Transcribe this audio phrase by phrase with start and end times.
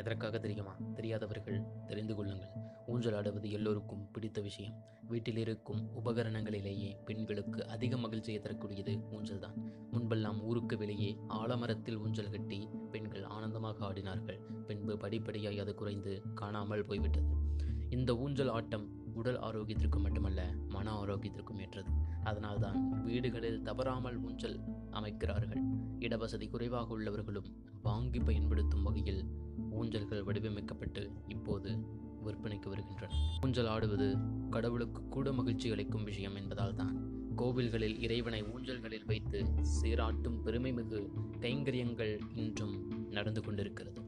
[0.00, 0.76] எதற்காக தெரியுமா?
[0.94, 2.52] தெரியாதவர்கள் தெரிந்து கொள்ளுங்கள்.
[2.86, 4.76] ஊஞ்சல் ஆடுவது எல்லோருக்கும் பிடித்த விஷயம்.
[5.08, 9.56] வீட்டில் இருக்கும் உபகரணங்களிலேயே பெண்களுக்கு அதிக மகிழ்ச்சியை தரக்கூடியது ஊஞ்சல் தான்.
[9.92, 14.40] முன்பெல்லாம் ஊருக்கு வெளியே ஆலமரத்தில் ஊஞ்சல் கட்டி பெண்கள் ஆனந்தமாக ஆடினார்கள்.
[14.66, 17.30] பின்பு படிப்படியாய் அது குறைந்து காணாமல் போய்விட்டது.
[17.90, 21.90] இந்த ஊஞ்சல் ஆட்டம் உடல் ஆரோக்கியத்திற்கு மட்டுமல்ல மன ஆரோக்கியத்திற்கும் ஏற்றது.
[22.24, 25.62] அதனால்தான் வீடுகளில் தவறாமல் ஊஞ்சல் அமைக்கிறார்கள்.
[25.98, 27.44] இடவசதி குறைவாக உள்ளவர்களும்
[27.82, 29.24] வாங்கி பயன்படுத்தும் வகையில்
[29.80, 31.70] ஊஞ்சல்கள் வடிவமைக்கப்பட்டு இப்போது
[32.24, 33.14] விற்பனைக்கு வருகின்றன.
[33.44, 34.16] ஊஞ்சல் ஆடுவது
[34.50, 39.44] கடவுளுக்கு கூட மகிழ்ச்சி அளிக்கும் விஷயம் என்பதால் தான் கோவில்களில் இறைவனை ஊஞ்சல்களில் வைத்து
[39.82, 44.02] சீராட்டும் பெருமைமிகு கைங்கரியங்கள் இன்றும் நடந்து கொண்டிருக்கிறது.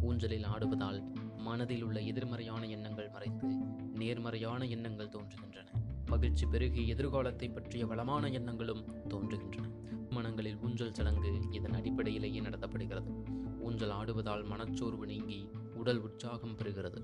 [0.00, 3.48] ஊஞ்சலில் ஆடுவதால் மனதில் உள்ள எதிர்மறையான எண்ணங்கள் மறைந்து
[3.94, 5.70] நேர்மறையான எண்ணங்கள் தோன்றுகின்றன.
[6.06, 9.68] மகிழ்ச்சி பெருகி எதிர்காலத்தை பற்றிய வளமான எண்ணங்களும் தோன்றுகின்றன.
[10.10, 13.10] மனங்களில் ஊஞ்சல் சடங்கு இதன் அடிப்படையிலேயே நடத்தப்படுகிறது.
[13.60, 17.00] ஊஞ்சல் ஆடுவதால் மனச்சோர்வு நீங்கி உடல் உற்சாகம் பெறுகிறது.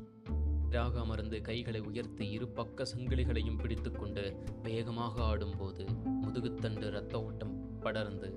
[0.71, 5.87] ராக அமர்ந்து கைகளை உயர்த்தி இரு பக்க சங்கிலிகளையும் பிடித்துக்கொண்டு வேகமாக ஆடும்போது
[6.23, 8.29] முதுகுத்தண்டு இரத்த ஓட்டம் படர்ந்து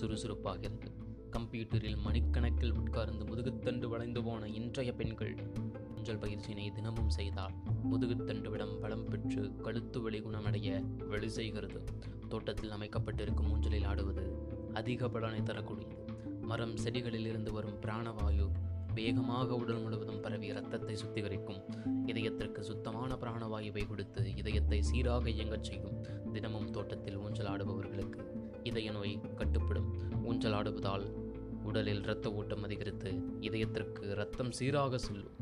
[0.00, 1.04] சுறுசுறுப்பாகிறது.
[1.36, 5.50] கம்ப்யூட்டரில் மணிக்கணக்கில் உட்கார்ந்து முதுகுத்தண்டு வளைந்து போன இன்றைய பெண்கள்
[5.96, 7.52] ஊஞ்சல் பயிற்சியினை தினமும் செய்தால்
[7.90, 11.84] முதுகுத்தண்டு விடம் பலம் பெற்று கழுத்து வலி குணமடைய வழி செய்கிறது.
[12.28, 14.24] தோட்டத்தில் அமைக்கப்பட்டிருக்கும் ஊஞ்சலில் ஆடுவது
[14.72, 15.96] அதிக பலனை தரக்கூடியது.
[16.40, 18.50] மரம் செடிகளில் இருந்து வரும் பிராணவாயு
[18.94, 21.60] வேகமாக உடல் முழுவதும் பரவி இரத்தத்தை சுத்திகரிக்கும்.
[22.06, 26.06] இதயத்திற்கு சுத்தமான பிராணவாயுவை கொடுத்து இதயத்தை சீராக இயங்கச் செய்யும்.
[26.32, 28.22] தினமும் தோட்டத்தில் ஊஞ்சல் ஆடுபவர்களுக்கு
[28.62, 30.24] இதய நோய் கட்டுப்படும்.
[30.24, 31.24] ஊஞ்சல் ஆடுவதால்
[31.66, 35.36] உடலில் இரத்த ஓட்டம் அதிகரித்து இதயத்திற்கு இரத்தம் சீராக செல்லும்.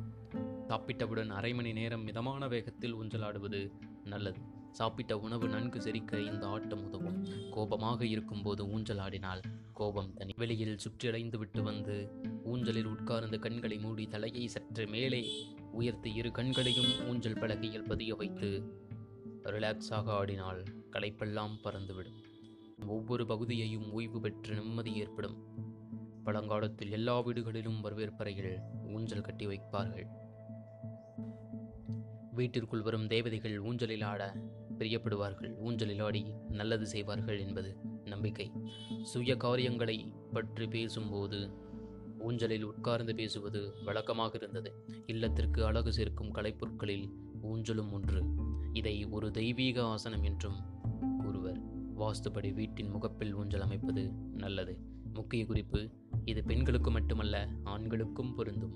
[0.69, 3.61] சாப்பிட்டவுடன் அரை மணி நேரம் மிதமான வேகத்தில் ஊஞ்சலாடுவது
[4.05, 4.41] நல்லது.
[4.71, 7.27] சாப்பிட்ட உணவு நன்கு செரிக்க இந்த ஆட்டம் உதவும்.
[7.51, 10.33] கோபமாக இருக்கும்போது ஊஞ்சல் ஆடினால் கோபம் தனி.
[10.37, 12.13] வெளியில் சுற்றியடைந்து விட்டு வந்து
[12.45, 15.21] ஊஞ்சலில் உட்கார்ந்து கண்களை மூடி தலையை சற்று மேலே
[15.73, 18.49] உயர்த்தி இரு கண்களையும் ஊஞ்சல் பலகையில் பதிய வைத்து
[19.43, 20.63] ரிலாக்ஸாக ஆடினால்
[20.93, 22.19] களைப்பெல்லாம் பறந்துவிடும்.
[22.87, 25.37] ஒவ்வொரு பகுதியையும் ஓய்வு பெற்று நிம்மதி ஏற்படும்.
[26.25, 28.61] பழங்காலத்தில் எல்லா வீடுகளிலும் வரவேற்பறையில்
[28.95, 30.07] ஊஞ்சல் கட்டி வைப்பார்கள்.
[32.33, 34.37] வீட்டிற்குள் வரும் தேவதைகள் ஊஞ்சலில் ஆட
[34.79, 35.59] பிரியப்படுவார்கள்.
[35.59, 38.53] ஊஞ்சலில் ஆடி நல்லது செய்வார்கள் என்பது நம்பிக்கை.
[39.03, 41.51] சுய காரியங்களை பற்றி பேசும்போது
[42.19, 44.85] ஊஞ்சலில் உட்கார்ந்து பேசுவது வழக்கமாக இருந்தது.
[45.07, 47.09] இல்லத்திற்கு அழகு சேர்க்கும் கலைப்பொருட்களில்
[47.43, 48.23] ஊஞ்சலும் ஒன்று.
[48.73, 50.73] இதை ஒரு தெய்வீக ஆசனம் என்றும்
[51.99, 54.79] வாஸ்துபடி வீட்டின் முகப்பில் ஊஞ்சல் அமைப்பது நல்லது.
[55.15, 55.91] முக்கிய குறிப்பு
[56.25, 58.75] இது பெண்களுக்கு மட்டுமல்ல ஆண்களுக்கும் பொருந்தும்.